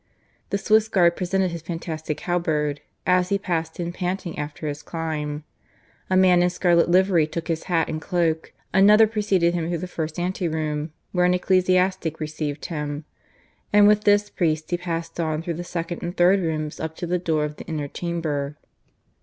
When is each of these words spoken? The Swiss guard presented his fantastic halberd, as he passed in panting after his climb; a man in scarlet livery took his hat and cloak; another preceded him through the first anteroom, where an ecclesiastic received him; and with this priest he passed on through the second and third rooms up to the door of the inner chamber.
The 0.49 0.57
Swiss 0.57 0.87
guard 0.87 1.15
presented 1.15 1.51
his 1.51 1.61
fantastic 1.61 2.19
halberd, 2.21 2.81
as 3.05 3.29
he 3.29 3.37
passed 3.37 3.79
in 3.79 3.93
panting 3.93 4.35
after 4.39 4.65
his 4.67 4.81
climb; 4.81 5.43
a 6.09 6.17
man 6.17 6.41
in 6.41 6.49
scarlet 6.49 6.89
livery 6.89 7.27
took 7.27 7.47
his 7.47 7.65
hat 7.65 7.87
and 7.87 8.01
cloak; 8.01 8.51
another 8.73 9.05
preceded 9.05 9.53
him 9.53 9.69
through 9.69 9.77
the 9.77 9.85
first 9.87 10.17
anteroom, 10.17 10.91
where 11.11 11.25
an 11.25 11.35
ecclesiastic 11.35 12.19
received 12.19 12.65
him; 12.65 13.05
and 13.71 13.87
with 13.87 14.03
this 14.03 14.31
priest 14.31 14.71
he 14.71 14.77
passed 14.79 15.19
on 15.19 15.43
through 15.43 15.53
the 15.53 15.63
second 15.63 16.01
and 16.01 16.17
third 16.17 16.39
rooms 16.39 16.79
up 16.79 16.95
to 16.95 17.05
the 17.05 17.19
door 17.19 17.45
of 17.45 17.57
the 17.57 17.65
inner 17.65 17.87
chamber. 17.87 18.57